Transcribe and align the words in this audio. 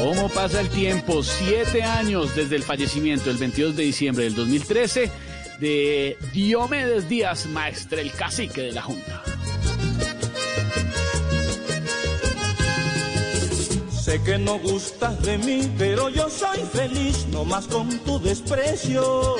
¿Cómo 0.00 0.28
pasa 0.28 0.60
el 0.60 0.68
tiempo? 0.68 1.22
Siete 1.22 1.82
años 1.82 2.34
desde 2.34 2.56
el 2.56 2.62
fallecimiento 2.62 3.30
el 3.30 3.36
22 3.38 3.76
de 3.76 3.82
diciembre 3.84 4.24
del 4.24 4.34
2013 4.34 5.10
de 5.60 6.18
Diomedes 6.32 7.08
Díaz, 7.08 7.46
maestre 7.46 8.02
el 8.02 8.12
cacique 8.12 8.60
de 8.62 8.72
la 8.72 8.82
Junta. 8.82 9.22
Sé 14.04 14.20
que 14.22 14.36
no 14.36 14.58
gustas 14.58 15.22
de 15.22 15.38
mí, 15.38 15.70
pero 15.78 16.10
yo 16.10 16.28
soy 16.28 16.58
feliz, 16.72 17.26
no 17.30 17.44
más 17.44 17.66
con 17.66 17.88
tu 18.00 18.20
desprecio. 18.20 19.36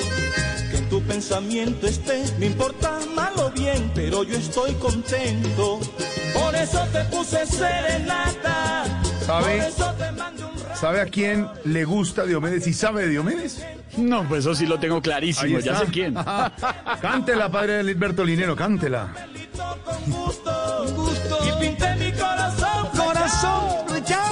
Que 0.71 0.79
en 0.79 0.89
tu 0.89 1.03
pensamiento 1.03 1.87
esté, 1.87 2.25
me 2.39 2.47
importa 2.47 2.99
mal 3.15 3.35
o 3.39 3.51
bien, 3.51 3.91
pero 3.95 4.23
yo 4.25 4.37
estoy 4.39 4.73
contento. 4.75 5.81
Por 6.33 6.55
eso 6.57 6.81
te 6.93 7.05
puse 7.05 7.45
serenata. 7.47 8.85
¿Sabe? 9.27 9.59
Por 9.59 9.69
eso 9.69 9.95
te 9.99 10.11
ra- 10.13 10.33
¿Sabe 10.85 11.01
a 11.01 11.07
quién 11.07 11.49
le 11.65 11.83
gusta 11.87 12.27
Diomedes 12.27 12.67
y 12.67 12.75
sabe 12.75 13.05
de 13.05 13.09
Diomedes? 13.09 13.65
No, 13.97 14.29
pues 14.29 14.41
eso 14.41 14.55
sí 14.55 14.67
lo 14.67 14.79
tengo 14.79 15.01
clarísimo, 15.01 15.59
ya 15.59 15.79
sé 15.79 15.87
quién. 15.87 16.15
cántela, 17.01 17.49
padre 17.51 17.79
de 17.79 17.85
Lisberto 17.85 18.23
Linero, 18.23 18.55
cántela. 18.55 19.09
con 19.83 20.11
gusto. 20.13 21.39
Y 21.43 21.59
pinté 21.59 21.95
mi 21.95 22.13
corazón. 22.13 22.89
Corazón, 22.95 23.87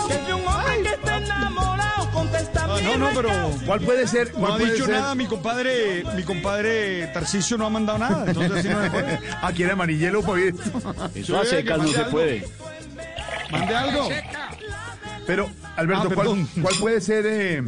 Que 0.08 0.18
de 0.26 0.34
un 0.34 0.46
hombre 0.46 0.82
que 0.82 0.88
está 0.90 1.16
enamorado, 1.16 2.10
contesta 2.10 2.64
Ah, 2.64 2.78
no, 2.84 2.98
no, 2.98 3.08
pero. 3.14 3.30
¿Cuál 3.64 3.80
puede 3.80 4.06
ser? 4.06 4.34
no 4.34 4.40
¿Cuál 4.40 4.52
ha 4.52 4.56
puede 4.58 4.72
dicho 4.74 4.84
ser? 4.84 4.94
nada 4.94 5.14
mi 5.14 5.24
compadre, 5.24 6.04
mi 6.14 6.22
compadre 6.22 7.06
Tarcisio 7.14 7.56
no 7.56 7.64
ha 7.64 7.70
mandado 7.70 7.98
nada, 7.98 8.24
entonces 8.26 8.58
así 8.58 8.68
no 8.68 8.82
se 8.82 8.90
puede. 8.90 9.20
Ah, 9.40 9.52
quiere 9.56 9.72
amarillelo, 9.72 10.20
pues. 10.22 10.54
Eso 11.14 11.40
a 11.40 11.46
secas 11.46 11.78
no 11.78 11.88
se 11.88 12.04
puede. 12.04 12.46
Mande 13.50 13.74
algo. 13.74 14.10
Pero, 15.26 15.48
Alberto, 15.76 16.08
Ah, 16.10 16.14
¿cuál, 16.14 16.74
puede 16.80 17.00
ser 17.00 17.24
eh, 17.26 17.62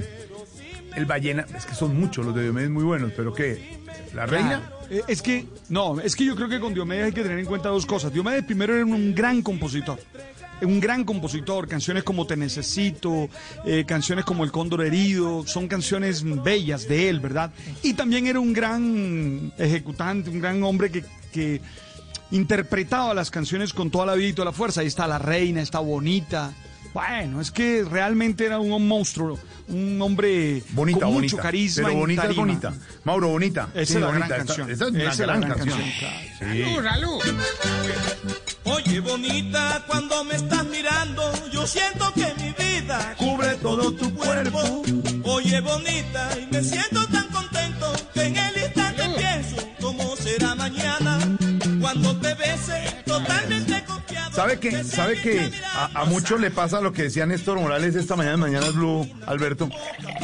el 0.97 1.06
ballena? 1.06 1.47
Es 1.56 1.66
que 1.66 1.74
son 1.74 1.98
muchos 1.98 2.24
los 2.24 2.34
de 2.34 2.42
Diomedes 2.44 2.70
muy 2.70 2.84
buenos, 2.84 3.12
pero 3.16 3.33
¿qué? 3.33 3.78
¿La 4.14 4.27
reina? 4.27 4.70
Eh, 4.91 5.02
Es 5.08 5.22
que, 5.22 5.47
no, 5.70 5.98
es 6.00 6.14
que 6.14 6.25
yo 6.25 6.36
creo 6.36 6.48
que 6.48 6.60
con 6.60 6.75
Diomedes 6.75 7.06
hay 7.06 7.12
que 7.12 7.22
tener 7.22 7.38
en 7.38 7.47
cuenta 7.47 7.70
dos 7.70 7.86
cosas. 7.86 8.12
Diomedes 8.12 8.44
primero 8.44 8.75
era 8.75 8.84
un 8.84 9.14
gran 9.14 9.42
compositor. 9.42 9.98
Un 10.62 10.78
gran 10.78 11.05
compositor, 11.05 11.66
canciones 11.66 12.05
como 12.05 12.27
Te 12.27 12.36
Necesito, 12.36 13.28
eh, 13.64 13.84
canciones 13.86 14.25
como 14.25 14.44
El 14.44 14.52
Cóndor 14.52 14.84
Herido, 14.84 15.44
son 15.47 15.66
canciones 15.66 16.22
bellas 16.42 16.86
de 16.86 17.08
él, 17.08 17.19
¿verdad? 17.20 17.50
Y 17.82 17.94
también 17.94 18.27
era 18.28 18.38
un 18.38 18.52
gran 18.52 19.52
ejecutante, 19.58 20.30
un 20.30 20.41
gran 20.41 20.62
hombre 20.62 20.91
que, 20.91 21.05
que 21.32 21.60
interpretaba 22.30 23.14
las 23.14 23.30
canciones 23.30 23.72
con 23.72 23.91
toda 23.91 24.06
la 24.06 24.14
vida 24.14 24.28
y 24.28 24.32
toda 24.32 24.47
la 24.47 24.52
fuerza. 24.52 24.80
Ahí 24.80 24.86
está 24.86 25.06
La 25.06 25.19
Reina, 25.19 25.60
está 25.60 25.80
Bonita. 25.80 26.52
Bueno, 26.95 27.41
es 27.41 27.50
que 27.50 27.84
realmente 27.84 28.47
era 28.47 28.61
un 28.61 28.87
monstruo, 28.87 29.37
un 29.69 30.00
hombre 30.00 30.62
Bonita, 30.70 31.00
con 31.00 31.14
bonita. 31.14 31.34
mucho 31.34 31.42
carisma. 31.42 31.89
Pero 31.89 31.98
bonita 31.98 32.27
es 32.31 32.37
bonita. 32.37 32.73
Mauro, 33.03 33.28
bonita. 33.31 33.69
Esa 33.75 33.84
Sí, 33.87 33.95
es 33.95 34.00
la 34.00 34.06
bonita. 34.06 34.27
gran 34.28 34.41
Esta- 34.41 34.47
canción. 34.55 34.70
Esa 34.70 34.84
es 34.84 34.91
una 34.91 35.03
Esa 35.03 35.10
es 35.12 35.19
la 35.19 35.27
gran, 35.27 35.41
gran 35.41 35.59
canción. 35.59 35.78
canción, 35.78 36.12
Sí. 36.53 36.65
Oye, 38.65 39.00
bonita, 39.00 39.82
cuando 39.88 40.25
me 40.25 40.37
estás 40.37 40.65
mirando, 40.66 41.32
yo 41.50 41.66
siento 41.66 42.12
que 42.15 42.32
mi 42.41 42.53
vida 42.53 43.15
Cubre 43.19 43.55
todo 43.56 43.93
tu 43.93 44.15
cuerpo. 44.15 44.82
Oye, 45.25 45.61
bonita, 45.61 46.28
y 46.41 46.47
me 46.55 46.62
siento 46.62 47.05
tan 47.09 47.26
contento 47.28 47.93
que 48.15 48.22
en 48.26 48.37
el 48.37 48.56
instante 48.56 49.03
pienso 49.16 49.56
cómo 49.81 50.15
será 50.16 50.55
mañana 50.55 51.19
cuando 51.81 52.16
te 52.21 52.34
bese 52.34 52.94
totalmente 52.94 52.94
confiado. 52.94 52.94
¿Sabe 54.34 54.59
que, 54.59 54.83
sabe 54.83 55.15
que 55.21 55.50
a, 55.95 56.05
muchos 56.06 56.41
le 56.41 56.50
pasa 56.50 56.81
lo 56.81 56.93
que 56.93 57.05
decía 57.05 57.25
Néstor 57.25 57.61
Morales 57.61 57.95
esta 57.95 58.17
mañana 58.17 58.34
en 58.34 58.41
Mañanas 58.41 58.75
Blue, 58.75 59.09
Alberto, 59.27 59.71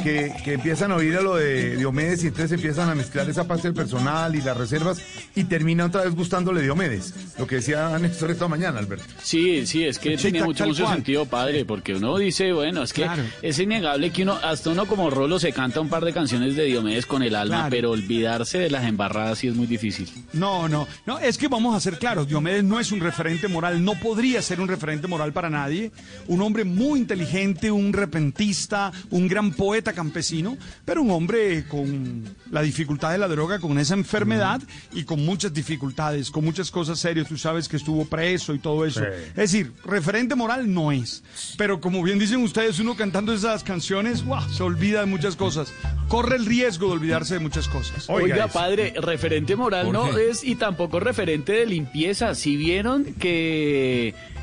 que, 0.02 0.32
que 0.44 0.54
empiezan 0.54 0.90
a 0.90 0.96
oír 0.96 1.16
a 1.16 1.20
lo 1.20 1.36
de 1.36 1.76
Diomedes 1.76 2.24
y 2.24 2.26
entonces 2.26 2.50
empiezan 2.52 2.88
a 2.90 2.96
mezclar 2.96 3.30
esa 3.30 3.46
parte 3.46 3.68
del 3.68 3.74
personal 3.74 4.34
y 4.34 4.40
las 4.42 4.56
reservas 4.56 5.00
y 5.36 5.44
termina 5.44 5.84
otra 5.86 6.02
vez 6.02 6.14
gustándole 6.16 6.60
Diomedes. 6.62 7.14
Lo 7.38 7.46
que 7.46 7.56
decía 7.56 7.96
Néstor 8.00 8.32
esta 8.32 8.48
mañana, 8.48 8.80
Alberto. 8.80 9.04
Sí, 9.22 9.64
sí, 9.66 9.84
es 9.84 9.98
que 10.00 10.16
Sí, 10.18 10.24
tenía 10.24 10.44
mucho, 10.44 10.66
mucho 10.66 10.88
sentido, 10.88 11.26
padre, 11.26 11.64
porque 11.64 11.94
uno 11.94 12.18
dice, 12.18 12.52
bueno, 12.52 12.82
es 12.82 12.92
que 12.92 13.02
Claro. 13.02 13.22
es 13.42 13.58
innegable 13.60 14.10
que 14.10 14.24
uno, 14.24 14.38
hasta 14.42 14.70
uno 14.70 14.86
como 14.86 15.08
Rolo 15.10 15.38
se 15.38 15.52
canta 15.52 15.80
un 15.80 15.88
par 15.88 16.04
de 16.04 16.12
canciones 16.12 16.56
de 16.56 16.64
Diomedes 16.64 17.06
con 17.06 17.22
el 17.22 17.36
alma, 17.36 17.56
Claro. 17.58 17.70
pero 17.70 17.90
olvidarse 17.92 18.58
de 18.58 18.70
las 18.70 18.84
embarradas 18.84 19.38
sí 19.38 19.46
es 19.46 19.54
muy 19.54 19.68
difícil. 19.68 20.08
No, 20.32 20.68
no, 20.68 20.88
no, 21.06 21.20
es 21.20 21.38
que 21.38 21.46
vamos 21.46 21.76
a 21.76 21.80
ser 21.80 21.96
claros, 21.98 22.26
Diomedes 22.26 22.64
no 22.64 22.80
es 22.80 22.90
un 22.90 22.98
referente 23.00 23.46
moral, 23.46 23.84
no 23.84 23.99
podría 24.02 24.42
ser 24.42 24.60
un 24.60 24.68
referente 24.68 25.06
moral 25.06 25.32
para 25.32 25.50
nadie, 25.50 25.92
un 26.26 26.40
hombre 26.42 26.64
muy 26.64 27.00
inteligente, 27.00 27.70
un 27.70 27.92
repentista, 27.92 28.92
un 29.10 29.28
gran 29.28 29.52
poeta 29.52 29.92
campesino, 29.92 30.56
pero 30.84 31.02
un 31.02 31.10
hombre 31.10 31.66
con 31.66 32.24
la 32.50 32.62
dificultad 32.62 33.12
de 33.12 33.18
la 33.18 33.28
droga, 33.28 33.58
con 33.58 33.78
esa 33.78 33.94
enfermedad 33.94 34.60
y 34.92 35.04
con 35.04 35.24
muchas 35.24 35.52
dificultades, 35.52 36.30
con 36.30 36.44
muchas 36.44 36.70
cosas 36.70 36.98
serias, 36.98 37.28
tú 37.28 37.36
sabes 37.36 37.68
que 37.68 37.76
estuvo 37.76 38.04
preso 38.04 38.54
y 38.54 38.58
todo 38.58 38.84
eso. 38.84 39.00
Sí. 39.00 39.06
Es 39.30 39.52
decir, 39.52 39.72
referente 39.84 40.34
moral 40.34 40.72
no 40.72 40.92
es, 40.92 41.22
pero 41.56 41.80
como 41.80 42.02
bien 42.02 42.18
dicen 42.18 42.42
ustedes, 42.42 42.78
uno 42.78 42.96
cantando 42.96 43.32
esas 43.32 43.62
canciones, 43.64 44.24
¡guau! 44.24 44.48
se 44.50 44.62
olvida 44.62 45.00
de 45.00 45.06
muchas 45.06 45.36
cosas, 45.36 45.72
corre 46.08 46.36
el 46.36 46.46
riesgo 46.46 46.88
de 46.88 46.92
olvidarse 46.94 47.34
de 47.34 47.40
muchas 47.40 47.68
cosas. 47.68 48.08
Oiga, 48.08 48.34
Oiga, 48.34 48.48
padre, 48.48 48.94
referente 48.96 49.56
moral 49.56 49.86
¿Por 49.86 49.94
no 49.94 50.14
qué? 50.14 50.30
es 50.30 50.44
y 50.44 50.56
tampoco 50.56 51.00
referente 51.00 51.52
de 51.52 51.66
limpieza. 51.66 52.34
Si 52.34 52.56
vieron 52.56 53.04
que, 53.14 53.89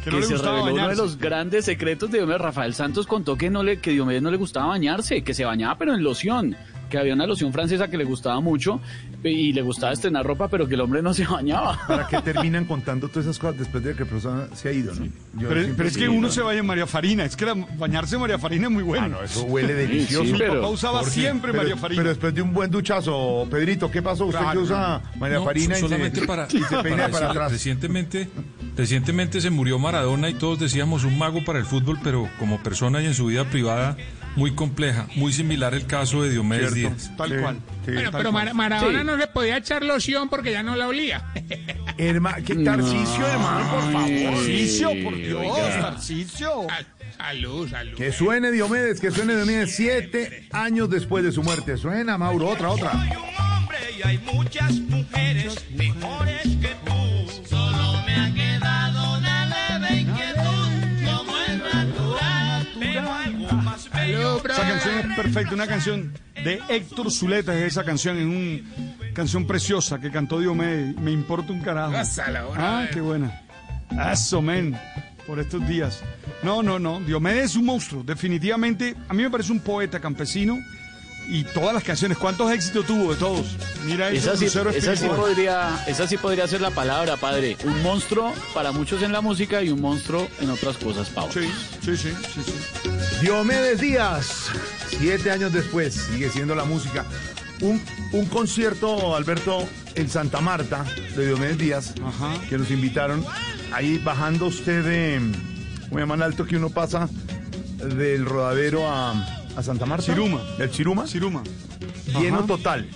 Que 0.03 0.11
no 0.11 0.19
le 0.19 0.25
se 0.25 0.37
reveló 0.37 0.73
uno 0.73 0.87
de 0.89 0.95
los 0.95 1.17
grandes 1.17 1.65
secretos 1.65 2.09
de 2.11 2.19
Diomedes, 2.19 2.41
Rafael 2.41 2.73
Santos 2.73 3.05
contó 3.07 3.37
que 3.37 3.49
no 3.49 3.61
le 3.63 3.79
que 3.79 3.91
Diomedes 3.91 4.21
no 4.21 4.31
le 4.31 4.37
gustaba 4.37 4.67
bañarse, 4.67 5.21
que 5.21 5.33
se 5.33 5.43
bañaba 5.43 5.77
pero 5.77 5.93
en 5.93 6.03
loción, 6.03 6.55
que 6.89 6.97
había 6.97 7.13
una 7.13 7.27
loción 7.27 7.51
francesa 7.51 7.89
que 7.89 7.97
le 7.97 8.05
gustaba 8.05 8.39
mucho 8.39 8.79
y 9.21 9.51
le 9.51 9.61
gustaba 9.61 9.91
estrenar 9.91 10.25
ropa, 10.25 10.47
pero 10.47 10.65
que 10.69 10.75
el 10.75 10.81
hombre 10.81 11.01
no 11.01 11.13
se 11.13 11.25
bañaba. 11.25 11.77
¿Para 11.85 12.07
qué 12.07 12.21
terminan 12.23 12.63
contando 12.63 13.09
todas 13.09 13.25
esas 13.25 13.37
cosas 13.39 13.59
después 13.59 13.83
de 13.83 13.93
que 13.95 14.05
la 14.05 14.09
persona 14.09 14.47
se 14.55 14.69
ha 14.69 14.71
ido, 14.71 14.93
no? 14.95 15.09
Pero, 15.49 15.83
es 15.85 15.97
que 15.97 16.07
uno 16.07 16.27
¿no? 16.27 16.29
se 16.31 16.41
baña 16.41 16.59
en 16.59 16.65
María 16.65 16.87
Farina, 16.87 17.25
es 17.25 17.35
que 17.35 17.45
la- 17.45 17.55
bañarse 17.77 18.15
en 18.15 18.21
María 18.21 18.39
Farina 18.39 18.67
es 18.67 18.71
muy 18.71 18.83
bueno. 18.83 19.03
Ah, 19.05 19.09
no, 19.09 19.23
eso 19.23 19.43
huele 19.43 19.73
delicioso. 19.73 20.23
sí, 20.23 20.31
Mi 20.31 20.37
pero- 20.39 20.55
papá 20.61 20.67
usaba 20.69 20.99
Jorge, 20.99 21.11
siempre 21.19 21.51
pero, 21.51 21.63
María 21.63 21.75
Farina. 21.75 21.99
Pero 21.99 22.09
después 22.09 22.33
de 22.33 22.41
un 22.41 22.53
buen 22.53 22.71
duchazo, 22.71 23.45
Pedrito, 23.51 23.91
¿qué 23.91 24.01
pasó? 24.01 24.25
¿Usted 24.27 24.39
Claro, 24.39 24.59
que 24.59 24.63
usa 24.65 25.01
María 25.19 25.39
No, 25.39 25.43
Farina 25.43 25.77
y 25.77 25.81
solamente 25.81 26.21
se, 26.21 26.25
para, 26.27 26.47
y 26.49 26.61
se 26.63 26.77
peina 26.77 26.97
para 27.03 27.11
para 27.11 27.29
atrás? 27.31 27.51
Recientemente, 27.51 28.29
recientemente 28.77 29.41
se 29.41 29.49
murió 29.49 29.79
Maradona 29.79 30.29
y 30.29 30.33
todos 30.35 30.59
decíamos 30.59 31.03
un 31.03 31.17
mago 31.17 31.43
para 31.43 31.59
el 31.59 31.65
fútbol, 31.65 31.99
pero 32.03 32.29
como 32.39 32.61
persona 32.61 33.01
y 33.01 33.05
en 33.07 33.13
su 33.13 33.25
vida 33.25 33.43
privada 33.45 33.97
muy 34.35 34.53
compleja, 34.53 35.07
muy 35.15 35.33
similar 35.33 35.73
el 35.73 35.88
caso 35.88 36.21
de 36.21 36.29
Diomedes 36.29 36.73
Cierto. 36.73 36.95
Díaz. 36.95 37.17
Tal 37.17 37.29
Sí, 37.29 37.35
cual. 37.41 37.59
sí. 37.85 37.91
Bueno, 37.91 38.11
Tal 38.11 38.19
pero. 38.19 38.31
Mar- 38.31 38.53
Maradona 38.53 38.99
Sí. 38.99 39.05
no 39.05 39.17
le 39.17 39.27
podía 39.27 39.57
echar 39.57 39.83
loción 39.83 40.29
porque 40.29 40.51
ya 40.51 40.61
no 40.61 40.75
la 40.75 40.88
olía. 40.88 41.25
Herma, 41.97 42.35
¿Qué 42.45 42.53
Tarcicio, 42.55 43.27
hermano, 43.27 43.67
por 43.71 43.91
favor? 43.91 44.09
Tarcicio, 44.35 44.89
por 45.03 45.15
Dios, 45.15 45.41
oiga. 45.44 45.81
Tarcicio. 45.81 46.51
Sal- 46.69 46.88
Salud, 47.17 47.67
salud. 47.67 47.97
Que 47.97 48.11
suene 48.11 48.51
Diomedes, 48.51 49.00
que 49.01 49.09
suene 49.09 49.35
Diomedes 49.35 49.75
siete 49.75 50.47
años 50.51 50.88
después 50.88 51.24
de 51.24 51.31
su 51.31 51.41
muerte. 51.41 51.75
Suena, 51.75 52.15
Mauro, 52.15 52.47
otra, 52.50 52.69
otra. 52.69 52.91
Soy 52.91 53.07
un 53.07 53.44
hombre 53.56 53.77
y 53.97 54.07
hay 54.07 54.19
muchas 54.19 54.71
mujeres 54.81 55.65
mejores 55.75 56.44
que 56.44 56.75
tú. 56.85 56.94
Perfecta, 65.17 65.55
una 65.55 65.67
canción 65.67 66.13
de 66.43 66.61
Héctor 66.69 67.11
Zuleta 67.11 67.57
es 67.57 67.71
esa 67.71 67.83
canción, 67.83 68.17
en 68.17 68.29
una 68.29 69.13
canción 69.13 69.47
preciosa 69.47 69.99
que 69.99 70.11
cantó 70.11 70.39
Diomedes, 70.39 70.95
me 70.97 71.11
importa 71.11 71.51
un 71.51 71.61
carajo. 71.61 71.93
Ah, 72.55 72.85
eh. 72.85 72.89
qué 72.93 73.01
buena. 73.01 73.41
Eso, 74.11 74.41
men, 74.41 74.77
por 75.25 75.39
estos 75.39 75.67
días. 75.67 76.03
No, 76.43 76.61
no, 76.61 76.77
no, 76.77 76.99
Diomedes 76.99 77.45
es 77.45 77.55
un 77.55 77.65
monstruo, 77.65 78.03
definitivamente, 78.03 78.95
a 79.09 79.13
mí 79.13 79.23
me 79.23 79.29
parece 79.31 79.51
un 79.51 79.59
poeta 79.59 79.99
campesino 79.99 80.57
y 81.27 81.43
todas 81.43 81.73
las 81.73 81.83
canciones, 81.83 82.17
¿cuántos 82.17 82.51
éxitos 82.51 82.85
tuvo 82.85 83.13
de 83.13 83.19
todos? 83.19 83.57
Mira 83.85 84.09
eso, 84.09 84.33
Esa 84.33 84.37
sí, 84.37 84.45
esa, 84.45 84.95
sí 84.95 85.07
podría, 85.07 85.83
esa 85.87 86.07
sí 86.07 86.17
podría 86.17 86.47
ser 86.47 86.61
la 86.61 86.71
palabra, 86.71 87.17
padre. 87.17 87.57
Un 87.65 87.81
monstruo 87.83 88.33
para 88.53 88.71
muchos 88.71 89.01
en 89.01 89.11
la 89.11 89.21
música 89.21 89.61
y 89.61 89.69
un 89.69 89.81
monstruo 89.81 90.27
en 90.39 90.49
otras 90.49 90.77
cosas, 90.77 91.09
Pau. 91.09 91.29
Sí, 91.31 91.51
sí, 91.81 91.97
sí, 91.97 92.11
sí, 92.33 92.41
sí. 92.45 92.89
Diomedes 93.21 93.81
Díaz, 93.81 94.51
siete 94.99 95.31
años 95.31 95.51
después, 95.53 95.94
sigue 95.94 96.29
siendo 96.29 96.55
la 96.55 96.65
música. 96.65 97.05
Un, 97.61 97.81
un 98.13 98.25
concierto, 98.27 99.15
Alberto, 99.15 99.67
en 99.95 100.09
Santa 100.09 100.41
Marta, 100.41 100.85
de 101.15 101.25
Diomedes 101.27 101.57
Díaz, 101.57 101.94
Ajá. 102.05 102.33
que 102.49 102.57
nos 102.57 102.69
invitaron. 102.71 103.25
Ahí 103.73 103.97
bajando 103.97 104.45
usted 104.45 104.83
de, 104.83 105.21
¿cómo 105.89 105.99
llaman 105.99 106.21
alto 106.21 106.45
que 106.45 106.55
uno 106.57 106.69
pasa? 106.69 107.09
Del 107.77 108.25
rodadero 108.25 108.88
a, 108.89 109.11
a 109.55 109.63
Santa 109.63 109.85
Marta. 109.85 110.05
Ciruma. 110.05 110.41
Del 110.57 110.69
Chiruma. 110.71 111.07
Ciruma. 111.07 111.43
Lleno 112.19 112.39
Ajá. 112.39 112.47
total. 112.47 112.88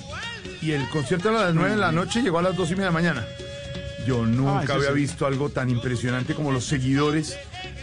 Y 0.62 0.72
el 0.72 0.88
concierto 0.90 1.30
a 1.30 1.32
las 1.32 1.54
9 1.56 1.72
de 1.72 1.78
la 1.78 1.92
noche 1.92 2.22
llegó 2.22 2.38
a 2.40 2.44
las 2.44 2.56
2 2.56 2.68
y 2.70 2.72
media 2.74 2.86
de 2.86 2.90
la 2.90 2.92
mañana. 2.94 3.26
Yo 4.08 4.26
nunca 4.26 4.60
Ah, 4.60 4.64
ese 4.64 4.74
había 4.74 4.88
sí. 4.90 4.94
visto 4.96 5.26
algo 5.26 5.50
tan 5.50 5.70
impresionante 5.70 6.34
como 6.36 6.52
los 6.52 6.66
seguidores 6.66 7.36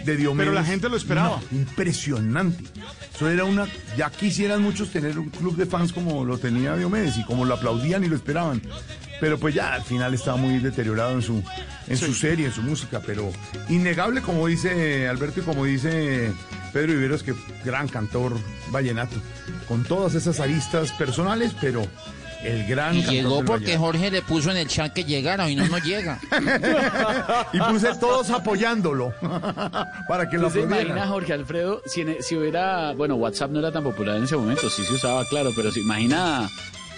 de 0.05 0.17
Diomedes. 0.17 0.49
Pero 0.49 0.55
la 0.61 0.65
gente 0.65 0.89
lo 0.89 0.97
esperaba. 0.97 1.41
No, 1.51 1.59
impresionante. 1.59 2.65
Eso 3.15 3.29
era 3.29 3.45
una. 3.45 3.67
Ya 3.97 4.11
quisieran 4.11 4.63
muchos 4.63 4.91
tener 4.91 5.19
un 5.19 5.31
club 5.31 5.57
de 5.57 5.67
fans 5.67 5.93
como 5.93 6.25
lo 6.25 6.39
tenía 6.39 6.77
Diomedes 6.77 7.19
y 7.19 7.25
como 7.25 7.45
lo 7.45 7.55
aplaudían 7.55 8.05
y 8.05 8.09
lo 8.09 8.17
esperaban. 8.17 8.63
Pero 9.21 9.39
pues 9.39 9.55
ya 9.55 9.75
al 9.75 9.83
final 9.83 10.15
estaba 10.15 10.37
muy 10.37 10.61
deteriorado 10.61 11.13
en 11.13 11.23
su, 11.23 11.43
en 11.89 11.97
su 11.97 12.15
serie, 12.15 12.47
en 12.47 12.53
su 12.53 12.63
música. 12.63 13.01
Pero 13.05 13.31
innegable, 13.69 14.23
como 14.23 14.47
dice 14.47 15.09
Alberto 15.09 15.41
y 15.41 15.43
como 15.43 15.65
dice 15.65 16.33
Pedro 16.73 16.93
Viveros, 16.93 17.23
que 17.23 17.35
gran 17.65 17.89
cantor 17.89 18.37
vallenato. 18.71 19.17
Con 19.67 19.85
todas 19.85 20.15
esas 20.15 20.41
aristas 20.41 20.93
personales, 20.93 21.55
pero 21.61 21.87
el 22.45 22.67
gran 22.67 22.95
Y 22.97 23.03
llegó 23.03 23.45
porque. 23.45 23.77
Jorge 23.77 24.11
le 24.11 24.23
puso 24.23 24.51
en 24.51 24.57
el 24.59 24.69
chat 24.69 24.93
que 24.93 25.05
llegara 25.05 25.49
y 25.51 25.57
no, 25.57 25.67
no 25.67 25.79
llega. 25.79 26.19
Y 27.53 27.59
puse 27.61 27.95
todos 27.99 28.31
apoyándolo 28.31 29.13
para 30.09 30.29
que 30.29 30.37
lo 30.39 30.49
¿Usted 30.49 30.61
se 30.61 30.67
imagina, 30.67 31.07
Jorge 31.07 31.33
Alfredo, 31.33 31.83
si, 31.87 32.03
en- 32.03 32.23
si 32.23 32.37
hubiera, 32.37 32.93
bueno, 32.93 33.15
WhatsApp 33.17 33.51
no 33.51 33.59
era 33.61 33.73
tan 33.73 33.83
popular 33.83 34.17
en 34.17 34.25
ese 34.25 34.37
momento, 34.37 34.69
sí 34.71 34.85
se 34.85 34.95
usaba, 34.95 35.25
claro, 35.27 35.51
pero 35.57 35.71
se 35.73 35.81
imagina, 35.81 36.49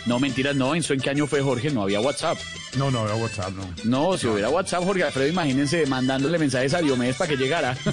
no 0.07 0.19
mentiras, 0.19 0.57
no, 0.57 0.75
¿en 0.75 0.83
qué 0.83 1.11
año 1.11 1.27
fue 1.27 1.41
Jorge? 1.43 1.71
No 1.71 1.83
había 1.83 2.01
WhatsApp. 2.01 2.39
No, 2.77 2.91
no, 2.91 3.05
era 3.05 3.15
WhatsApp, 3.17 3.53
no. 3.53 3.69
No, 3.85 4.17
si 4.17 4.27
hubiera 4.29 4.49
WhatsApp, 4.49 4.85
Jorge 4.85 5.03
Alfredo, 5.05 5.29
imagínense 5.29 5.85
mandándole 5.87 6.39
mensajes 6.39 6.73
a 6.75 6.79
Diomedes 6.81 7.17
para 7.17 7.29
que 7.29 7.37
llegara. 7.37 7.77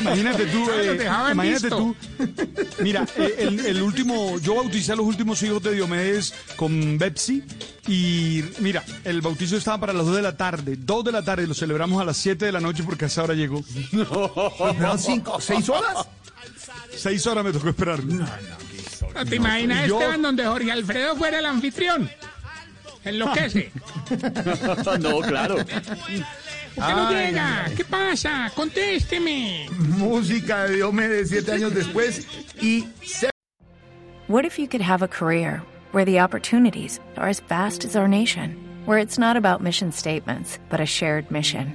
Imagínate 0.00 0.46
tú, 0.46 0.70
eh, 0.70 1.08
imagínate 1.32 1.68
visto. 1.68 1.76
tú. 1.76 1.96
Mira, 2.82 3.06
eh, 3.16 3.34
el, 3.38 3.64
el 3.66 3.82
último, 3.82 4.38
yo 4.40 4.56
bauticé 4.56 4.92
a 4.92 4.96
los 4.96 5.06
últimos 5.06 5.42
hijos 5.42 5.62
de 5.62 5.74
Diomedes 5.74 6.34
con 6.56 6.98
Bepsi 6.98 7.42
y 7.86 8.42
mira, 8.60 8.82
el 9.04 9.20
bautizo 9.20 9.56
estaba 9.56 9.78
para 9.78 9.92
las 9.92 10.06
2 10.06 10.16
de 10.16 10.22
la 10.22 10.36
tarde, 10.36 10.76
2 10.78 11.04
de 11.04 11.12
la 11.12 11.22
tarde, 11.22 11.46
lo 11.46 11.54
celebramos 11.54 12.00
a 12.00 12.04
las 12.04 12.16
7 12.16 12.44
de 12.46 12.52
la 12.52 12.60
noche 12.60 12.82
porque 12.82 13.04
a 13.04 13.08
esa 13.08 13.22
hora 13.22 13.34
llegó. 13.34 13.60
¿Esperaron 13.68 14.98
cinco, 14.98 15.40
seis 15.40 15.68
horas? 15.68 16.06
6 16.96 17.26
horas 17.26 17.44
me 17.44 17.52
tocó 17.52 17.68
esperar. 17.68 18.02
¿No 18.04 18.26
te 19.28 19.36
imaginas, 19.36 19.86
yo- 19.88 19.98
Esteban, 19.98 20.22
donde 20.22 20.44
Jorge 20.46 20.72
Alfredo 20.72 21.16
fuera 21.16 21.38
el 21.38 21.46
anfitrión? 21.46 22.10
Enloquece. 23.04 23.70
no, 25.00 25.20
claro. 25.20 25.56
¿Por 25.56 25.66
qué 25.66 26.92
no 26.94 27.10
llega? 27.12 27.70
¿Qué 27.76 27.84
pasa? 27.84 28.50
Contésteme. 28.54 29.68
Música 29.98 30.64
de 30.64 30.76
Diomedes 30.76 31.28
siete 31.28 31.52
años 31.52 31.74
después 31.74 32.26
y 32.60 32.86
se 33.04 33.28
What 34.26 34.46
if 34.46 34.58
you 34.58 34.66
could 34.66 34.80
have 34.80 35.02
a 35.02 35.08
career 35.08 35.60
where 35.92 36.06
the 36.06 36.18
opportunities 36.18 36.98
are 37.18 37.28
as 37.28 37.40
vast 37.40 37.84
as 37.84 37.94
our 37.94 38.08
nation, 38.08 38.56
where 38.86 38.98
it's 38.98 39.18
not 39.18 39.36
about 39.36 39.60
mission 39.60 39.92
statements, 39.92 40.58
but 40.70 40.80
a 40.80 40.86
shared 40.86 41.30
mission? 41.30 41.74